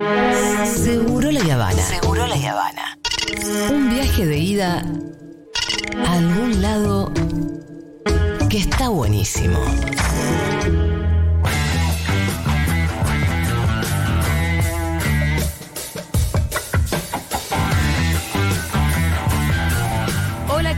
[0.00, 1.82] Seguro la Habana.
[1.82, 2.98] Seguro la Habana.
[3.70, 4.82] Un viaje de ida
[6.06, 7.12] a algún lado
[8.48, 9.58] que está buenísimo.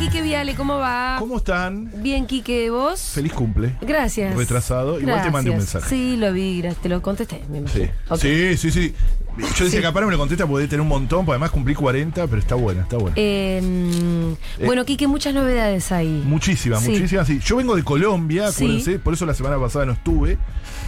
[0.03, 1.15] Quique Viale, ¿cómo va?
[1.21, 1.89] ¿Cómo están?
[2.03, 3.01] Bien, Quique, ¿vos?
[3.15, 3.77] Feliz cumple.
[3.83, 4.35] Gracias.
[4.35, 4.99] Retrasado.
[4.99, 5.75] Igual te mandé un Gracias.
[5.85, 5.95] mensaje.
[5.97, 7.41] Sí, lo vi, te lo contesté.
[7.49, 7.89] me Sí.
[8.19, 8.95] sí, sí, sí.
[9.39, 9.77] Yo decía Sí.
[9.77, 12.39] que capaz me lo contesta porque debe tener un montón, porque además cumplí 40, pero
[12.41, 13.15] está buena, está buena.
[13.17, 16.23] Eh, mm, bueno, Quique, muchas novedades ahí.
[16.27, 16.91] Muchísimas, sí.
[16.91, 17.29] muchísimas.
[17.29, 17.39] Sí.
[17.43, 18.65] Yo vengo de Colombia, Sí.
[18.65, 20.37] acuérdense, por eso la semana pasada no estuve.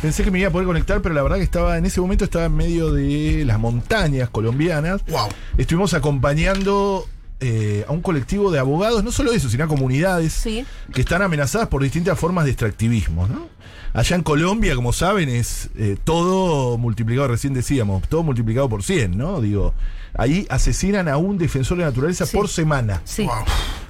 [0.02, 2.24] Pensé que me iba a poder conectar, pero la verdad que estaba en ese momento
[2.24, 5.02] estaba en medio de las montañas colombianas.
[5.06, 5.28] Wow.
[5.56, 7.06] Estuvimos acompañando
[7.40, 10.64] eh, a un colectivo de abogados, no solo eso, sino a comunidades Sí.
[10.92, 13.26] que están amenazadas por distintas formas de extractivismo.
[13.26, 13.48] ¿no?
[13.92, 19.16] Allá en Colombia, como saben, es eh, todo multiplicado, recién decíamos, todo multiplicado por 100,
[19.16, 19.40] ¿no?
[19.40, 19.72] Digo,
[20.14, 22.36] ahí asesinan a un defensor de la naturaleza Sí.
[22.36, 23.02] por semana.
[23.04, 23.22] Sí.
[23.24, 23.34] Wow.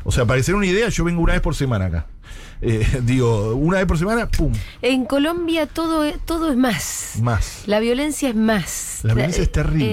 [0.05, 2.07] O sea, para den una idea, yo vengo una vez por semana acá.
[2.61, 4.53] Eh, digo, una vez por semana, ¡pum!
[4.83, 7.15] En Colombia todo, es- todo es más.
[7.23, 7.63] Más.
[7.67, 9.01] La violencia es más.
[9.05, 9.89] La violencia es terrible.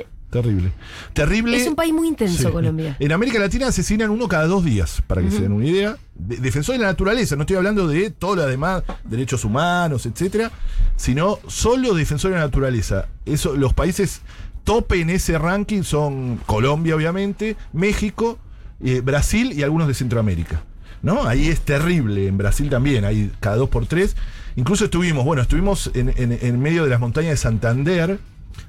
[0.00, 0.06] Eh,
[0.42, 0.72] Terrible.
[1.12, 1.56] Terrible.
[1.56, 2.52] es un país muy intenso, Sí.
[2.52, 2.96] Colombia.
[2.98, 5.96] En América Latina asesinan uno cada dos días, para que se den una idea.
[6.14, 10.50] De- defensor de la naturaleza, no estoy hablando de todo lo demás, derechos humanos, etcétera,
[10.96, 13.06] sino solo defensor de la naturaleza.
[13.24, 14.22] Eso, los países
[14.64, 18.38] tope en ese ranking son Colombia, obviamente, México,
[18.84, 20.62] eh, Brasil y algunos de Centroamérica.
[21.02, 21.24] ¿No?
[21.24, 24.16] Ahí es terrible, en Brasil también, hay cada dos por tres.
[24.56, 28.18] Incluso estuvimos, bueno, estuvimos en, en- en medio de las montañas de Santander.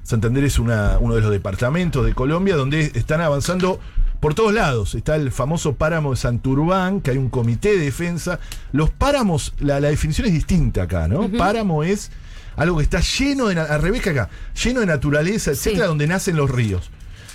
[0.02, 3.78] Santander es una- uno de los departamentos de Colombia donde están avanzando
[4.20, 4.94] por todos lados.
[4.94, 8.40] Está el famoso páramo de Santurbán, que hay un comité de defensa.
[8.72, 11.28] Los páramos, la, la definición es distinta acá, ¿no?
[11.28, 12.10] Páramo es
[12.56, 14.28] algo que está lleno de, al revés que acá,
[14.64, 15.88] lleno de naturaleza, etcétera, Sí.
[15.88, 16.90] donde nacen los ríos.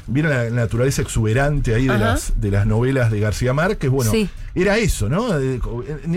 [0.06, 3.90] Vieron la, la naturaleza exuberante ahí de las, de las novelas de García Márquez.
[3.90, 4.30] Bueno, Sí.
[4.54, 5.40] era eso, ¿no?
[5.40, 5.62] Eh,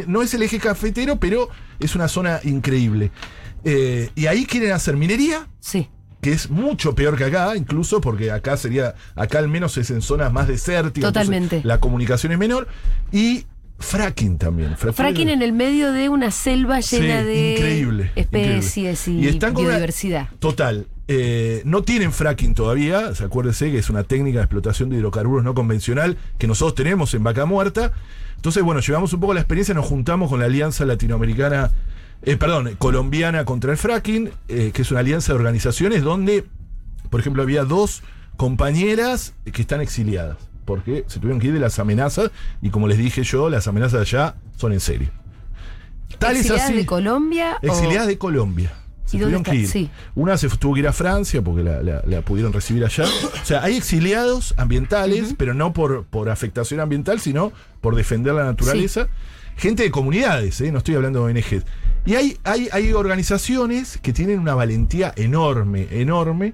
[0.08, 1.48] No es el eje cafetero, pero
[1.78, 3.12] es una zona increíble.
[3.62, 5.88] Eh, y ahí quieren hacer minería, Sí.
[6.26, 10.02] Que es mucho peor que acá, incluso porque acá sería, acá al menos es en
[10.02, 11.12] zonas más desérticas.
[11.12, 11.60] Totalmente.
[11.62, 12.66] La comunicación es menor.
[13.12, 13.46] Y
[13.78, 14.76] fracking también.
[14.76, 19.30] Fracking en el medio de una selva Sí, llena de increíble, especies increíble.
[19.32, 20.28] y, una- biodiversidad.
[20.40, 20.88] Total.
[21.06, 23.14] eh, no tienen fracking todavía.
[23.14, 27.14] Se acuérdese que es una técnica de explotación de hidrocarburos no convencional que nosotros tenemos
[27.14, 27.92] en Vaca Muerta.
[28.34, 31.70] Entonces, bueno, llevamos un poco la experiencia, nos juntamos con la Alianza Latinoamericana,
[32.22, 36.44] eh, perdón, colombiana contra el fracking, eh, que es una alianza de organizaciones donde,
[37.10, 38.02] por ejemplo, había dos
[38.36, 40.36] compañeras que están exiliadas.
[40.64, 43.92] Porque se tuvieron que ir de las amenazas y como les dije yo, las amenazas
[43.92, 45.08] de allá son en serio.
[46.18, 46.76] Tal es ¿Exiliadas así.
[46.78, 47.58] de Colombia?
[47.62, 48.72] o- Exiliadas de Colombia.
[49.04, 49.68] Se ¿Y dónde tuvieron que ir.
[49.68, 49.90] Sí.
[50.16, 53.04] Una se tuvo que ir a Francia porque la, la- la pudieron recibir allá.
[53.04, 58.44] O sea, hay exiliados ambientales, pero no por, por afectación ambiental, sino por defender la
[58.44, 59.06] naturaleza.
[59.56, 60.70] Gente de comunidades, ¿eh?
[60.70, 61.62] no estoy hablando de ONG.
[62.04, 66.52] Y hay, hay, hay organizaciones que tienen una valentía enorme, enorme,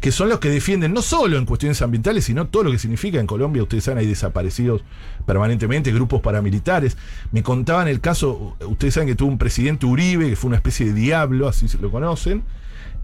[0.00, 3.20] que son los que defienden no solo en cuestiones ambientales, sino todo lo que significa
[3.20, 3.62] en Colombia.
[3.62, 4.82] Ustedes saben, hay desaparecidos
[5.26, 6.96] permanentemente, grupos paramilitares.
[7.32, 10.86] Me contaban el caso, ustedes saben que tuvo un presidente Uribe, que fue una especie
[10.86, 12.42] de diablo, así se lo conocen,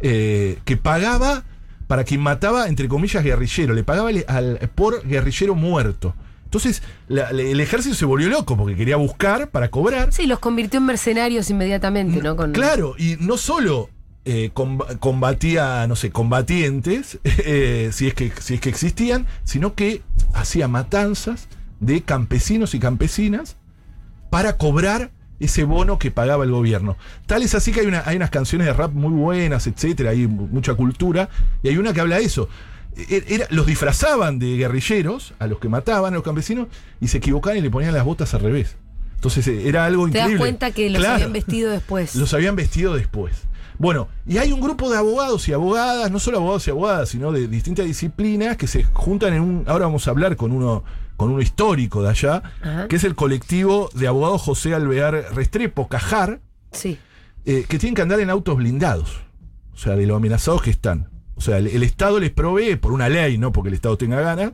[0.00, 1.42] eh, que pagaba
[1.86, 6.14] para quien mataba, entre comillas, guerrillero, le pagaba al- por guerrillero muerto.
[6.54, 10.12] Entonces, la- el ejército se volvió loco porque quería buscar para cobrar.
[10.12, 12.36] Sí, los convirtió en mercenarios inmediatamente, ¿no?
[12.36, 13.90] Con- Claro, y no solo
[14.24, 19.74] eh, comba- combatía, no sé, combatientes, eh, si, es que, si es que existían, sino
[19.74, 21.48] que hacía matanzas
[21.80, 23.56] de campesinos y campesinas
[24.30, 25.10] para cobrar
[25.40, 26.96] ese bono que pagaba el gobierno.
[27.26, 30.28] Tal es así que hay, una- hay unas canciones de rap muy buenas, etcétera, hay
[30.28, 31.28] mu- mucha cultura,
[31.64, 32.48] y hay una que habla de eso.
[32.96, 36.68] E- Era, los disfrazaban de guerrilleros a los que mataban a los campesinos
[37.00, 38.76] y se equivocaban y le ponían las botas al revés.
[39.16, 40.38] Entonces eh, era algo Te das increíble.
[40.38, 41.14] cuenta que los Claro.
[41.14, 42.14] habían vestido después.
[42.14, 43.34] Los habían vestido después.
[43.78, 47.32] Bueno, y hay un grupo de abogados y abogadas, no solo abogados y abogadas, sino
[47.32, 49.64] de distintas disciplinas que se juntan en un.
[49.66, 50.84] Ahora vamos a hablar con uno,
[51.16, 52.86] con uno histórico de allá, Ajá.
[52.86, 56.40] que es el colectivo de abogados José Alvear Restrepo, Cajar,
[56.70, 56.98] Sí.
[57.46, 59.10] eh, que tienen que andar en autos blindados.
[59.72, 61.08] O sea, de lo amenazados que están.
[61.36, 64.20] O sea, el, el Estado les provee, por una ley, no porque el Estado tenga
[64.20, 64.52] ganas,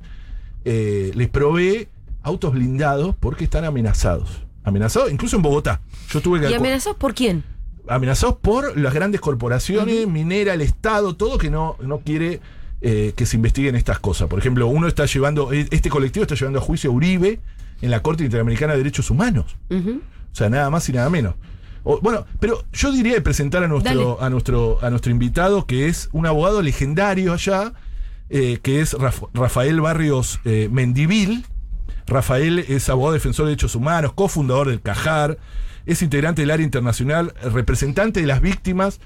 [0.64, 1.88] eh, les provee
[2.22, 4.42] autos blindados porque están amenazados.
[4.64, 5.80] Amenazados, incluso en Bogotá.
[6.10, 7.44] Yo tuve que ¿Y amenazados por quién?
[7.88, 12.40] amenazados por las grandes corporaciones, minera, el Estado, todo que no, no quiere
[12.82, 14.28] eh, que se investiguen estas cosas.
[14.28, 17.40] Por ejemplo, uno está llevando, eh, este colectivo está llevando a juicio a Uribe
[17.82, 19.56] en la Corte Interamericana de Derechos Humanos.
[19.70, 21.34] O sea, nada más y nada menos.
[21.84, 25.86] O- bueno, pero yo diría de presentar a nuestro, a nuestro, a nuestro invitado, que
[25.88, 27.72] es un abogado legendario allá,
[28.28, 31.46] eh, que es Raf- Rafael Barrios eh, Mendivil.
[32.06, 35.38] Rafael es abogado defensor de derechos humanos, cofundador del CAJAR,
[35.86, 39.00] es integrante del área internacional, representante de las víctimas,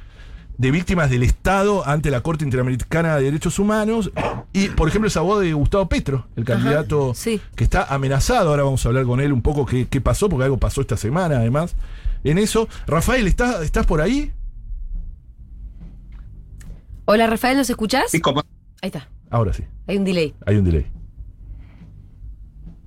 [0.58, 4.10] de víctimas del Estado ante la Corte Interamericana de Derechos Humanos.
[4.54, 7.40] Y, por ejemplo, es abogado de Gustavo Petro, el Ajá, candidato sí.
[7.56, 8.50] que está amenazado.
[8.50, 10.96] Ahora vamos a hablar con él un poco qué, qué pasó, porque algo pasó esta
[10.96, 11.74] semana, además.
[12.22, 14.32] En eso, Rafael, ¿estás, ¿estás por ahí?
[17.06, 18.10] Hola Rafael, ¿nos escuchás?
[18.10, 18.40] Sí, como-
[18.80, 19.08] Ahí está.
[19.28, 20.86] Ahora sí, Hay un delay, hay un delay.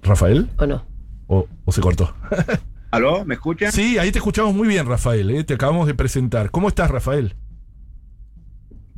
[0.04, 0.50] ¿Rafael?
[0.58, 0.86] ¿o no?
[1.28, 2.16] ¿O, o se cortó?
[2.92, 3.25] ¿Aló?
[3.25, 3.72] ¿Me escuchan?
[3.74, 5.30] sí, ahí te escuchamos muy bien, Rafael.
[5.31, 6.50] eh, Te acabamos de presentar.
[6.50, 7.36] ¿Cómo estás, Rafael?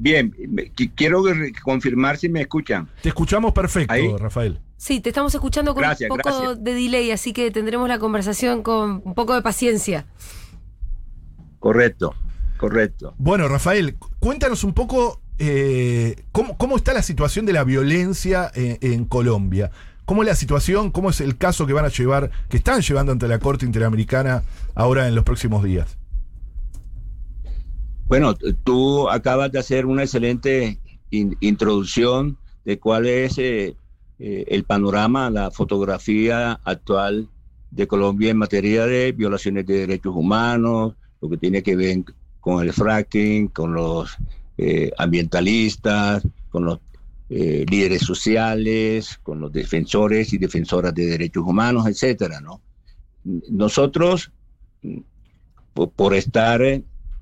[0.02, 0.34] Bien,
[0.96, 1.22] quiero
[1.62, 2.88] confirmar si me escuchan.
[3.04, 4.10] Te escuchamos perfecto, Ahí.
[4.18, 4.60] Rafael.
[4.78, 6.64] Sí, te estamos escuchando con Gracias, un poco gracias.
[6.64, 10.06] de delay, así que tendremos la conversación con un poco de paciencia.
[11.60, 12.16] Correcto,
[12.58, 13.14] correcto.
[13.18, 18.50] Bueno, Rafael, cu- cuéntanos un poco eh, cómo, cómo está la situación de la violencia
[18.56, 19.72] en, en Colombia.
[20.06, 20.92] ¿Cómo es la situación?
[20.92, 24.44] ¿Cómo es el caso que van a llevar, que están llevando ante la Corte Interamericana
[24.76, 25.98] ahora en los próximos días?
[28.10, 33.78] Bueno, tú acabas de hacer una excelente in- introducción de cuál es eh,
[34.20, 37.30] eh, el panorama, la fotografía actual
[37.70, 42.04] de Colombia en materia de violaciones de derechos humanos, lo que tiene que ver
[42.40, 44.18] con el fracking, con los
[44.58, 46.80] eh, ambientalistas, con los
[47.32, 52.64] líderes sociales, con los defensores y defensoras de derechos humanos, etcétera, ¿no?
[53.24, 54.32] Nosotros,
[54.82, 55.00] mm,
[55.74, 56.62] por, por estar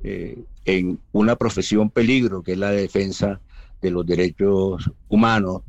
[0.04, 3.40] eh, en una profesión peligro, que es la defensa
[3.82, 5.62] de los derechos humanos,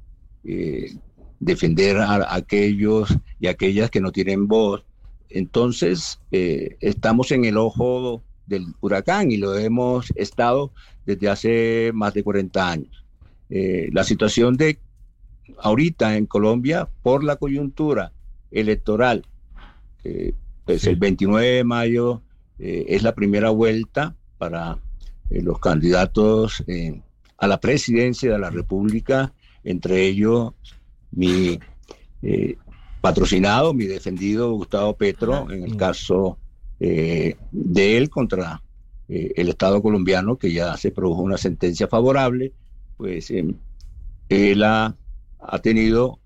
[0.45, 0.97] eh,
[1.41, 4.85] defender a, aquellos y aquellas que no tienen voz.
[5.29, 10.73] Entonces, eh, estamos en el ojo del huracán y lo hemos estado
[11.05, 13.05] desde hace más de 40 años.
[13.51, 14.79] La situación de
[15.59, 18.13] ahorita en Colombia, por la coyuntura
[18.51, 19.25] electoral,
[20.69, 20.91] pues Sí.
[20.91, 22.23] el 29 de mayo
[22.59, 24.79] eh, es la primera vuelta para
[25.31, 27.03] eh, los candidatos eh,
[27.37, 29.33] a la presidencia de la República,
[29.65, 30.53] entre ellos
[31.11, 31.59] mi
[32.23, 32.57] eh,
[33.01, 36.39] patrocinado, mi defendido Gustavo Petro, en el caso
[36.81, 37.37] de
[37.97, 38.63] él contra
[39.09, 42.53] el Estado colombiano, que ya se produjo una sentencia favorable,
[42.97, 43.33] pues
[44.29, 44.97] él ha,
[45.41, 46.21] ha tenido,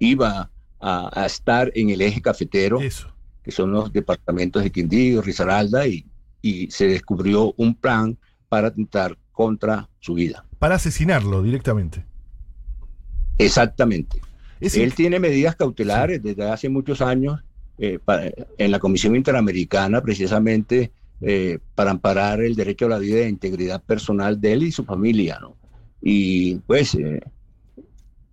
[0.00, 0.50] iba
[0.80, 3.08] a, a estar en el eje cafetero Eso.
[3.44, 6.04] que son los departamentos de Quindío, Risaralda, y,
[6.42, 8.18] y se descubrió un plan
[8.48, 10.44] para atentar contra su vida.
[10.58, 12.04] Para asesinarlo directamente.
[13.38, 14.20] Exactamente.
[14.60, 17.40] Es Él tiene medidas cautelares desde hace muchos años
[17.78, 18.00] eh,
[18.58, 20.90] en la Comisión Interamericana, precisamente
[21.20, 24.84] eh, para amparar el derecho a la vida e integridad personal de él y su
[24.84, 25.38] familia.
[25.40, 25.56] ¿no?
[26.00, 27.20] Y pues eh,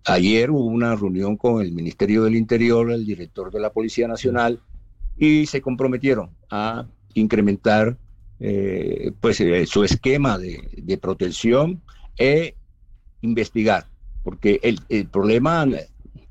[0.04, 4.60] ayer hubo una reunión con el Ministerio del Interior, el director de la Policía Nacional,
[5.16, 6.86] y se comprometieron a
[7.20, 7.96] incrementar
[8.40, 11.80] eh, pues eh, su esquema de, de protección
[12.18, 12.54] e
[13.22, 13.86] investigar,
[14.22, 15.66] porque el, el problema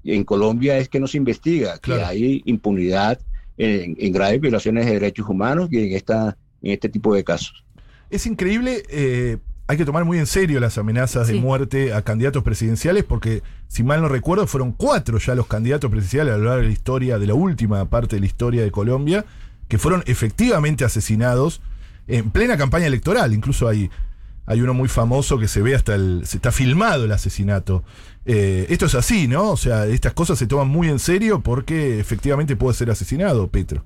[0.04, 2.02] en Colombia es que no se investiga, Claro.
[2.02, 3.20] que hay impunidad
[3.58, 7.66] en, en graves violaciones de derechos humanos y en, esta, en este tipo de casos.
[8.10, 8.84] es increíble.
[8.90, 9.38] eh,
[9.68, 13.82] hay que tomar muy en serio las amenazas de muerte a candidatos presidenciales, porque si
[13.82, 17.18] mal no recuerdo, fueron cuatro ya los candidatos presidenciales a lo largo de la historia,
[17.18, 19.26] de la última parte de la historia de Colombia,
[19.68, 21.62] que fueron efectivamente asesinados
[22.08, 23.34] en plena campaña electoral.
[23.34, 23.90] Incluso hay,
[24.46, 26.22] hay uno muy famoso que se ve hasta el.
[26.26, 27.84] se está filmado el asesinato.
[28.26, 29.52] Eh, esto es así, ¿no?
[29.52, 33.84] O sea, estas cosas se toman muy en serio porque efectivamente puede ser asesinado, Petro.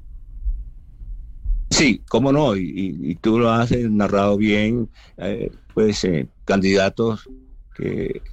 [1.69, 7.29] Sí, cómo no, y, tú lo has narrado bien, eh, pues eh, candidatos
[7.75, 8.23] que,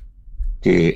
[0.63, 0.95] que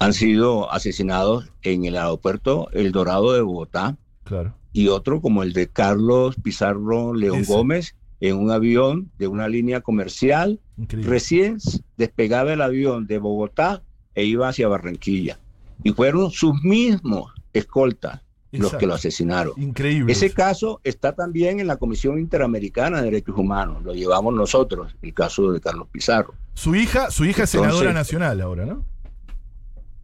[0.00, 3.96] han sido asesinados en el aeropuerto El Dorado de Bogotá
[4.26, 4.54] Claro.
[4.72, 7.52] y otro como el de Carlos Pizarro León Ese.
[7.52, 10.60] Gómez en un avión de una línea comercial.
[10.76, 11.10] Increíble.
[11.10, 11.58] Recién
[11.96, 13.82] despegaba el avión de Bogotá
[14.14, 15.38] e iba hacia Barranquilla.
[15.84, 19.52] Y fueron sus mismos escoltas los que lo asesinaron.
[19.56, 20.12] Increíble.
[20.12, 25.14] Ese caso está también en la Comisión Interamericana de Derechos Humanos, lo llevamos nosotros, el
[25.14, 26.34] caso de Carlos Pizarro.
[26.54, 28.84] Su hija, su hija es senadora nacional ahora, ¿no?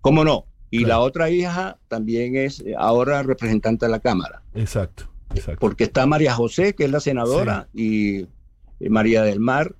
[0.00, 0.46] ¿Cómo no?
[0.72, 0.88] Y Claro.
[0.88, 5.60] la otra hija también es eh, ahora representante de la Cámara, Exacto, exacto.
[5.60, 8.20] porque está María José, que es la senadora, y
[8.80, 9.76] eh, María del Mar,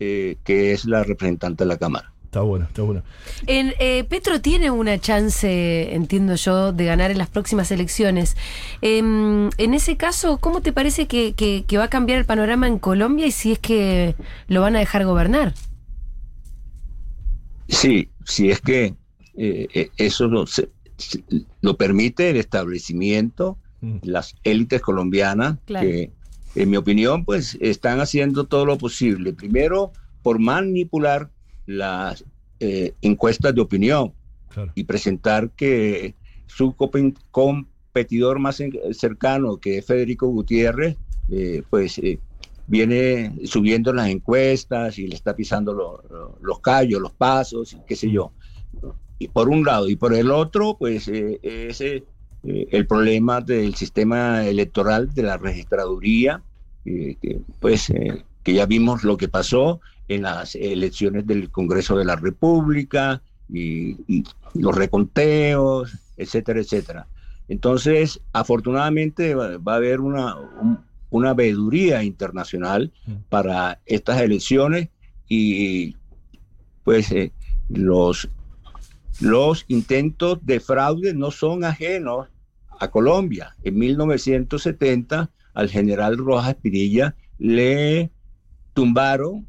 [0.00, 2.12] eh, que es la representante de la Cámara.
[2.26, 3.02] Está bueno, está bueno.
[3.46, 8.36] En, eh, Petro tiene una chance, entiendo yo, de ganar en las próximas elecciones.
[8.82, 12.66] Em, en ese caso, ¿cómo te parece que, que- que va a cambiar el panorama
[12.66, 14.14] en Colombia y si es que
[14.48, 15.54] lo van a dejar gobernar?
[17.68, 18.94] Sí, si es que
[19.36, 21.22] eh, eh, eso lo, se- se-
[21.60, 23.98] lo permite el establecimiento, Mm.
[24.02, 25.86] las élites colombianas, Claro.
[25.86, 26.10] que
[26.54, 29.32] en mi opinión pues están haciendo todo lo posible.
[29.32, 31.30] Primero, por manipular
[31.66, 32.24] las
[32.60, 34.12] eh, encuestas de opinión
[34.48, 34.72] Claro.
[34.74, 36.14] y presentar que
[36.46, 36.74] su
[37.30, 38.62] competidor más
[38.92, 40.96] cercano, que es Federico Gutiérrez,
[41.30, 42.18] eh, pues eh,
[42.66, 47.78] viene subiendo las encuestas y le está pisando lo- lo- los callos, los pasos, y
[47.86, 48.32] qué sé yo.
[49.24, 52.04] Y por un lado, y por el otro, pues eh, es eh,
[52.42, 56.42] eh, el problema del sistema electoral de la registraduría,
[56.84, 57.90] eh, que, pues
[58.42, 63.96] que ya vimos lo que pasó en las elecciones del Congreso de la República y,
[64.06, 67.06] y los reconteos, etcétera, etcétera.
[67.48, 72.92] Entonces, afortunadamente va, va a haber una, un- una veeduría internacional
[73.30, 74.88] para estas elecciones
[75.28, 75.96] y
[76.82, 77.32] pues eh,
[77.70, 78.28] los,
[79.20, 82.28] los intentos de fraude no son ajenos
[82.80, 83.56] a Colombia.
[83.62, 88.10] En 1970 al general Rojas Pinilla le
[88.72, 89.46] tumbaron,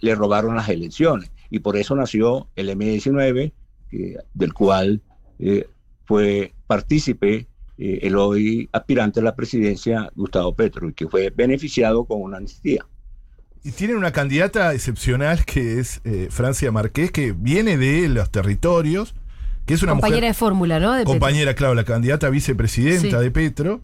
[0.00, 3.52] le robaron las elecciones y por eso nació el M19,
[3.88, 5.02] que- del cual
[5.38, 5.66] eh,
[6.04, 12.04] fue partícipe eh, el hoy aspirante a la presidencia Gustavo Petro y que fue beneficiado
[12.04, 12.86] con una amnistía.
[13.64, 19.14] Y tienen una candidata excepcional que es eh, Francia Marqués, que viene de los territorios,
[19.66, 20.30] que es una Compañera mujer.
[20.30, 20.92] de fórmula, ¿no?
[20.92, 21.12] De Petro.
[21.12, 23.24] compañera, claro, la candidata vicepresidenta Sí.
[23.24, 23.80] de Petro.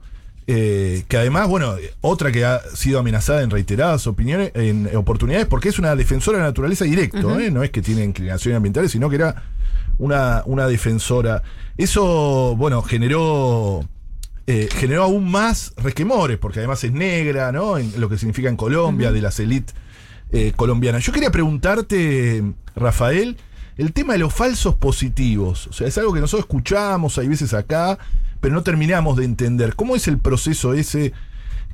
[0.50, 5.68] eh, que además, bueno, otra que ha sido amenazada en reiteradas opiniones, en oportunidades, porque
[5.68, 7.38] es una defensora de la naturaleza directo.
[7.38, 7.50] ¿eh?
[7.50, 9.42] no es que tiene inclinaciones ambientales, sino que era
[9.98, 11.42] una, una defensora.
[11.76, 13.86] Eso, bueno, generó
[14.50, 17.76] eh, generó aún más resquemores, porque además es negra, ¿no?
[17.76, 19.74] En lo que significa en Colombia, de las élites
[20.32, 21.04] eh, colombianas.
[21.04, 22.42] Yo quería preguntarte,
[22.74, 23.36] Rafael,
[23.76, 25.66] el tema de los falsos positivos.
[25.66, 27.98] O sea, es algo que nosotros escuchamos, hay veces acá,
[28.40, 29.74] pero no terminamos de entender.
[29.76, 31.12] ¿Cómo es el proceso ese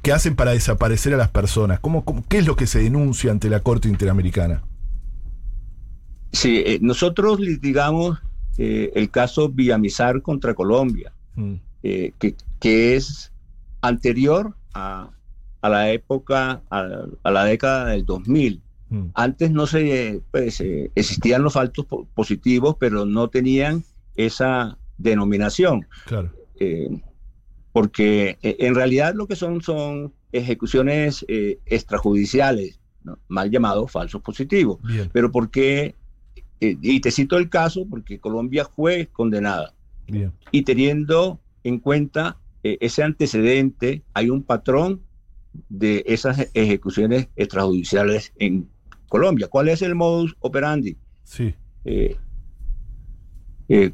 [0.03, 1.79] que hacen para desaparecer a las personas?
[1.81, 4.63] ¿Cómo, cómo- qué es lo que se denuncia ante la Corte Interamericana?
[6.33, 8.19] Sí, eh, nosotros litigamos
[8.59, 13.31] eh, el caso Villamizar contra Colombia, Mm, eh, que, que es
[13.83, 15.11] anterior a,
[15.61, 18.63] a la época, a, a la década del 2000.
[18.89, 23.85] mm, Antes no se, pues, eh, existían los falsos po- positivos, pero no tenían
[24.17, 25.87] esa denominación.
[26.07, 26.33] claro.
[26.59, 26.89] eh,
[27.73, 33.19] porque eh, en realidad lo que son son ejecuciones eh, extrajudiciales, ¿no?
[33.29, 34.79] mal llamados falsos positivos.
[34.83, 35.95] Bien, Pero porque,
[36.61, 39.75] eh, y te cito el caso, porque Colombia fue condenada
[40.07, 40.33] bien.
[40.53, 45.03] y teniendo en cuenta eh, ese antecedente, hay un patrón
[45.69, 48.69] de esas ejecuciones extrajudiciales en
[49.09, 49.49] Colombia.
[49.49, 50.97] ¿Cuál es el modus operandi?
[51.23, 51.55] Sí.
[51.85, 52.17] eh,
[53.69, 53.93] eh,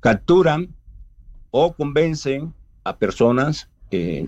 [0.00, 0.74] capturan
[1.50, 2.54] o convencen
[2.84, 4.26] a personas, eh,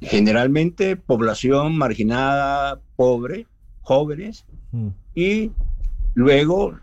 [0.00, 3.46] generalmente población marginada, pobre,
[3.80, 5.50] jóvenes, mm, y
[6.14, 6.78] luego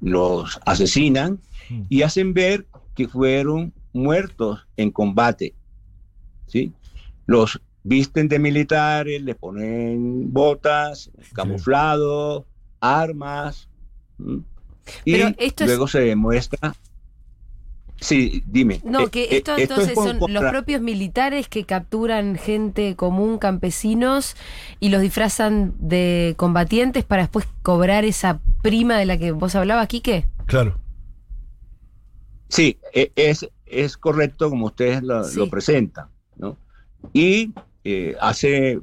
[0.00, 1.38] los asesinan
[1.70, 2.66] mm, y hacen ver
[2.98, 5.54] que fueron muertos en combate.
[6.48, 6.72] ¿sí?
[7.26, 12.44] Los visten de militares, les ponen botas, camuflado,
[12.80, 13.68] armas.
[15.04, 16.74] Y Pero esto es- luego se demuestra.
[18.00, 18.80] Sí, dime.
[18.84, 22.96] No, Eh, que eh, esto, es entonces son contra- los propios militares que capturan gente
[22.96, 24.34] común, campesinos,
[24.80, 29.86] y los disfrazan de combatientes para después cobrar esa prima de la que vos hablabas,
[29.88, 30.26] Quique.
[30.46, 30.78] claro.
[32.48, 35.38] Sí, e- es, es correcto como ustedes lo, Sí.
[35.38, 36.08] lo presentan.
[36.36, 36.56] ¿no?
[37.12, 37.52] Y
[37.84, 38.80] eh, hace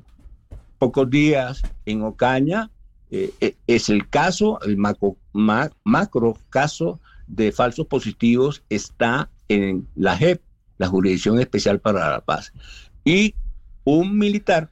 [0.77, 2.69] pocos días en Ocaña
[3.11, 9.87] eh, eh, es el caso, el macro, ma- macro caso de falsos positivos está en
[9.95, 10.41] la JEP,
[10.77, 12.51] la Jurisdicción Especial para la Paz.
[13.03, 13.35] Y
[13.83, 14.69] un militar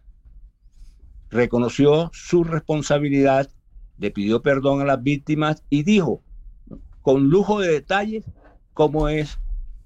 [1.29, 3.49] reconoció su responsabilidad,
[3.97, 6.21] le pidió perdón a las víctimas y dijo,
[7.01, 8.25] con lujo de detalles,
[8.73, 9.39] cómo es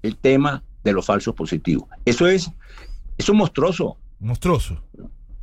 [0.03, 1.87] el tema de los falsos positivos.
[2.05, 2.49] Eso es,
[3.17, 3.97] eso es monstruoso.
[4.19, 4.81] Monstruoso.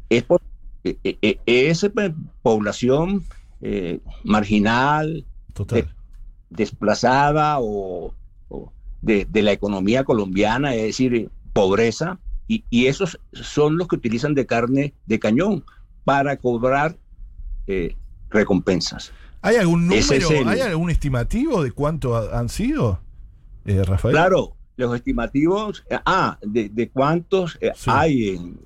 [0.08, 0.40] Es, por,
[0.84, 3.24] eh, eh, eh, es, pues, población
[3.60, 5.92] eh, marginal, Total.
[6.50, 8.14] desplazada o,
[8.48, 8.72] o
[9.02, 13.96] de, de la economía colombiana, es decir, eh, pobreza, y, y esos son los que
[13.96, 15.64] utilizan de carne de cañón
[16.04, 16.96] para cobrar
[17.66, 17.96] eh,
[18.30, 19.12] recompensas.
[19.40, 23.00] ¿Hay algún número, es el- hay algún estimativo de cuánto ha- han sido,
[23.64, 24.12] eh, Rafael?
[24.14, 27.90] Claro, los estimativos, eh, ah, de, de cuántos eh, Sí.
[27.92, 28.58] hay en,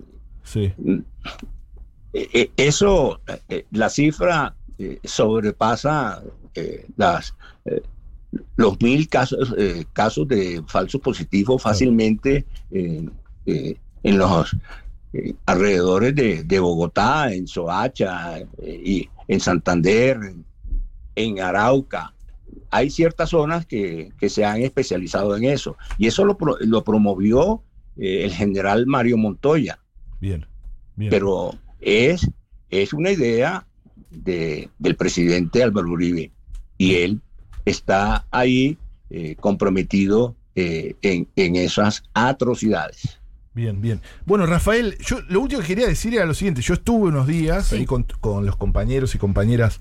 [0.43, 0.73] Sí,
[2.15, 3.21] Eh, eso,
[3.71, 4.55] la cifra
[5.05, 6.23] sobrepasa
[6.97, 7.35] las
[8.57, 13.09] los mil casos eh, casos de falsos positivos fácilmente eh,
[13.47, 14.57] eh, en los
[15.47, 20.19] alrededores de, de Bogotá, en Soacha y en Santander,
[21.15, 22.15] en Arauca.
[22.71, 27.63] Hay ciertas zonas que, que se han especializado en eso y eso lo, lo promovió
[27.97, 29.79] eh, el general Mario Montoya
[30.21, 30.47] bien.
[30.97, 31.11] bien.
[31.11, 32.29] pero es,
[32.71, 33.67] es una idea
[34.11, 36.31] de, del presidente Álvaro Uribe
[36.77, 37.21] y él
[37.65, 38.79] está ahí
[39.11, 43.19] eh, comprometido eh, en, en esas atrocidades.
[43.55, 44.01] Bien, bien.
[44.25, 46.63] Bueno, Rafael, yo lo último que quería decir era lo siguiente.
[46.63, 47.77] Yo estuve unos días Sí.
[47.77, 49.81] ahí con, con los compañeros y compañeras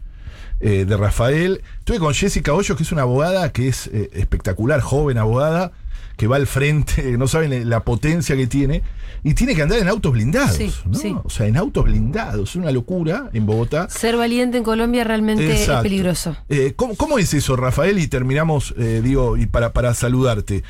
[0.59, 1.61] eh, de Rafael.
[1.79, 5.71] Estuve con Jessica Hoyos, que es una abogada que es eh, espectacular, joven abogada,
[6.17, 8.81] que va al frente, no saben la potencia que tiene,
[9.23, 10.55] y tiene que andar en autos blindados.
[10.55, 10.97] Sí, ¿no?
[10.97, 11.15] sí.
[11.23, 12.49] O sea, en autos blindados.
[12.49, 13.89] Es una locura en Bogotá.
[13.89, 15.73] Ser valiente en Colombia realmente Exacto.
[15.73, 16.37] es peligroso.
[16.49, 17.99] Eh, ¿cómo, cómo es eso, Rafael?
[17.99, 20.63] Y terminamos, eh, digo, y para, para saludarte.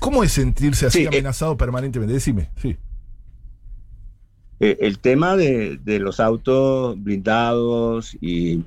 [0.00, 2.14] ¿Cómo es sentirse así Sí, eh, amenazado permanentemente?
[2.14, 2.76] Decime, sí.
[4.58, 8.62] El tema de, de los autos blindados y,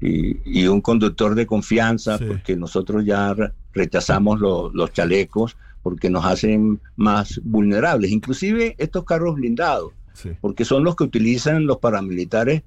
[0.00, 2.24] y- y un conductor de confianza, Sí.
[2.26, 9.04] porque nosotros ya re- rechazamos lo- los chalecos porque nos hacen más vulnerables, inclusive estos
[9.04, 9.92] carros blindados.
[10.14, 10.30] sí.
[10.40, 12.62] porque son los que utilizan los paramilitares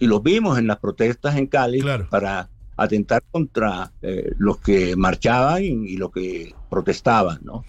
[0.00, 2.08] y los vimos en las protestas en Cali Claro.
[2.10, 7.64] para atentar contra eh, los que marchaban y, y los que protestaban, ¿no?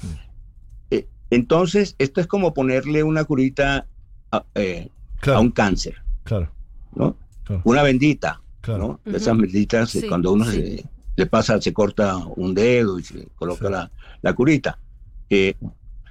[0.92, 3.86] Eh, entonces, esto es como ponerle una curita
[4.32, 4.88] a, eh,
[5.26, 6.50] a un cáncer, claro,
[6.96, 7.18] ¿no?
[7.44, 7.62] Claro.
[7.66, 8.42] Una bendita,
[8.76, 9.00] claro.
[9.06, 9.14] ¿no?
[9.14, 10.52] Esas benditas, eh, Sí, cuando uno sí.
[10.52, 13.72] se, le pasa, se corta un dedo y se coloca Sí.
[13.72, 14.78] la, la curita.
[15.30, 15.56] Eh,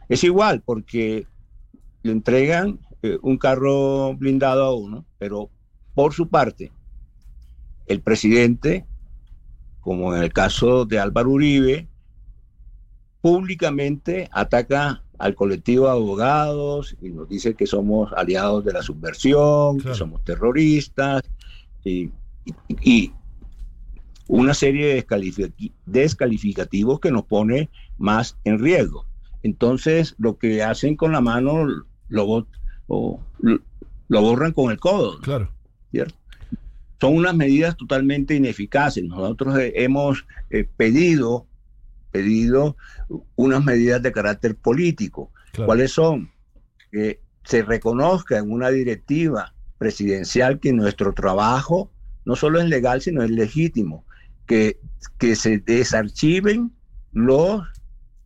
[0.09, 1.27] es igual, porque
[2.03, 5.49] le entregan eh, un carro blindado a uno, pero
[5.95, 6.73] por su parte,
[7.87, 8.85] el presidente,
[9.81, 11.87] como en el caso de Álvaro Uribe,
[13.21, 19.79] públicamente ataca al colectivo de abogados y nos dice que somos aliados de la subversión,
[19.79, 19.93] Claro.
[19.93, 21.23] que somos terroristas
[21.85, 22.11] y,
[22.81, 23.13] y-
[24.29, 29.07] una serie de descalific- descalificativos que nos pone más en riesgo.
[29.45, 31.65] Entonces, lo que hacen con la mano
[32.09, 32.47] lo,
[32.89, 33.21] lo-
[34.09, 35.21] lo borran con el codo.
[35.21, 35.53] Claro.
[35.93, 36.15] ¿cierto?
[37.01, 39.05] Son unas medidas totalmente ineficaces.
[39.05, 41.47] Nosotros eh, hemos eh, pedido,
[42.11, 42.77] pedido
[43.37, 45.31] unas medidas de carácter político.
[45.53, 45.67] claro.
[45.67, 46.33] ¿Cuáles son?
[46.91, 51.93] Que se reconozca en una directiva presidencial que nuestro trabajo
[52.27, 54.05] no solo es legal, sino es legítimo.
[54.47, 54.79] Que,
[55.19, 56.71] que se desarchiven
[57.13, 57.63] los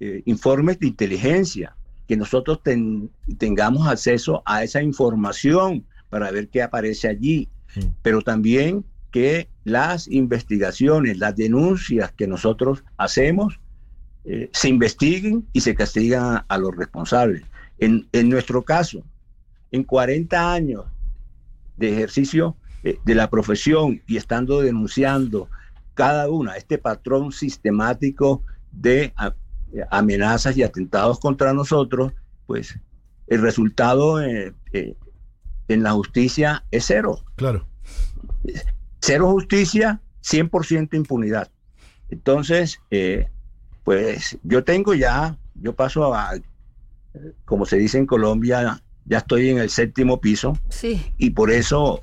[0.01, 1.75] eh, informes de inteligencia,
[2.09, 7.49] que nosotros ten- tengamos acceso a esa información para ver qué aparece allí,
[8.03, 13.61] pero también que las investigaciones, las denuncias que nosotros hacemos,
[14.25, 17.43] eh, se investiguen y se castigan a, a los responsables.
[17.79, 19.03] En, en nuestro caso,
[19.73, 20.85] en 40 años
[21.77, 25.49] de ejercicio de la profesión y estando denunciando
[25.95, 29.13] cada una, este patrón sistemático de
[29.91, 32.13] amenazas y atentados contra nosotros,
[32.47, 32.79] pues
[33.27, 34.95] el resultado eh, eh,
[35.69, 37.21] en la justicia es cero.
[37.37, 37.67] Claro.
[39.01, 41.51] Cero justicia, 100% impunidad.
[42.09, 43.29] Entonces, eh,
[43.85, 46.43] pues yo tengo ya, yo paso a, eh,
[47.45, 51.13] como se dice en Colombia, ya estoy en el séptimo piso Sí.
[51.19, 52.01] y por eso.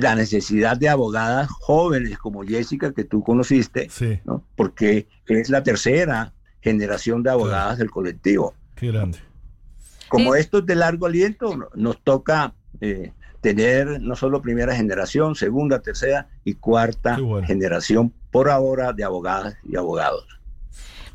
[0.00, 4.44] La necesidad de abogadas jóvenes como Jessica que tú conociste, Sí, ¿no?
[4.56, 8.54] porque es la tercera generación de abogadas del colectivo.
[8.76, 9.18] qué grande.
[10.08, 14.74] Como Eh, esto es de largo aliento, no- nos toca eh, tener no solo primera
[14.74, 17.46] generación, segunda, tercera y cuarta bueno.
[17.46, 20.26] generación por ahora de abogadas y abogados.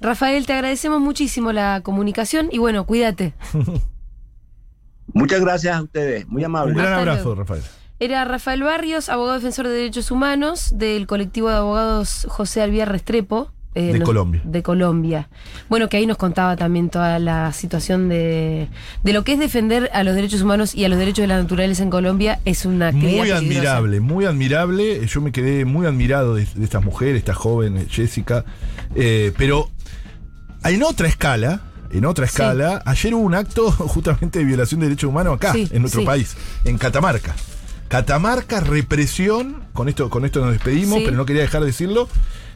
[0.01, 3.33] Rafael, te agradecemos muchísimo la comunicación y bueno, cuídate.
[5.13, 6.75] Muchas gracias a ustedes, muy Un amables.
[6.75, 7.41] gran Hasta abrazo, luego.
[7.41, 7.63] Rafael.
[7.99, 13.51] Era Rafael Barrios, abogado defensor de derechos humanos del colectivo de abogados José Alviar Restrepo.
[13.77, 14.41] eh, De nos- Colombia.
[14.45, 15.27] De Colombia.
[15.69, 18.69] Bueno, que ahí nos contaba también toda la situación de,
[19.03, 21.37] de lo que es defender a los derechos humanos y a los derechos de la
[21.41, 22.39] naturaleza en Colombia.
[22.45, 23.37] Es una actividad Muy peligrosa.
[23.77, 25.05] admirable, muy admirable.
[25.07, 28.45] Yo me quedé muy admirado de, de estas mujeres, esta joven eh, Jessica.
[28.95, 29.69] Eh, pero
[30.63, 32.31] en otra escala, en otra Sí.
[32.31, 35.99] escala, ayer hubo un acto justamente de violación de derechos humanos acá, Sí, en nuestro
[36.01, 36.05] sí.
[36.07, 37.35] país, en Catamarca.
[37.87, 41.05] Catamarca, represión, con esto, con esto nos despedimos, Sí.
[41.05, 42.09] pero no quería dejar de decirlo.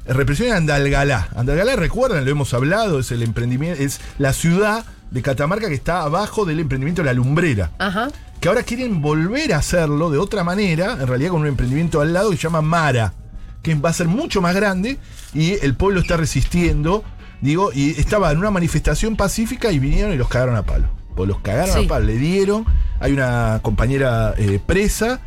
[0.08, 1.30] Represión en Andalgalá.
[1.36, 6.02] Andalgalá, recuerdan, lo hemos hablado, es el emprendimiento, es la ciudad de Catamarca que está
[6.02, 7.72] abajo del emprendimiento de la lumbrera.
[7.78, 8.08] Ajá.
[8.42, 12.14] Que ahora quieren volver a hacerlo de otra manera, en realidad con un emprendimiento al
[12.14, 13.14] lado que se llama Mara,
[13.62, 14.98] que va a ser mucho más grande
[15.34, 17.04] y el pueblo está resistiendo.
[17.42, 20.88] Digo, y estaba en una manifestación pacífica y vinieron y los cagaron a palo.
[21.26, 21.86] Los cagaron Sí.
[21.86, 22.66] a palo, le dieron.
[23.00, 25.20] Hay una compañera eh, presa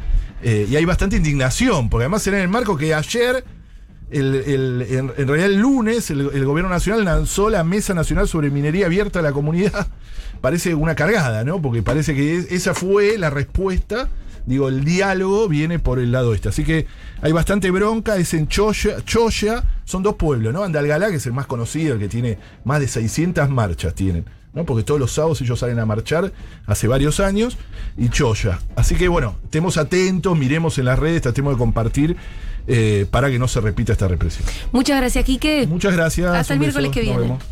[0.43, 3.45] eh, y hay bastante indignación, porque además era en el marco que ayer,
[4.11, 8.29] el- el- en, en realidad el lunes, el, el gobierno nacional lanzó la Mesa Nacional
[8.29, 9.87] sobre Minería Abierta a la Comunidad.
[10.41, 11.63] Parece una cargada, ¿no?
[11.63, 14.09] Porque parece que es- esa fue la respuesta.
[14.45, 16.49] Digo, el diálogo viene por el lado este.
[16.49, 16.87] Así que
[17.21, 20.65] hay bastante bronca, es en Choya, Choya, son dos pueblos, ¿no?
[20.65, 24.25] Andalgalá, que es el más conocido, el que tiene más de 600 marchas tienen,
[24.55, 24.65] ¿no?
[24.65, 26.33] Porque todos los sábados ellos salen a marchar
[26.67, 27.57] hace varios años,
[27.97, 28.59] y Choya.
[28.77, 32.17] Así que bueno, estemos atentos, miremos en las redes, tratemos de compartir
[32.67, 34.47] eh, para que no se repita esta represión.
[34.71, 35.67] Muchas gracias, Quique.
[35.67, 36.33] Muchas gracias.
[36.33, 37.23] Hasta el miércoles que nos viene.
[37.23, 37.45] vemos.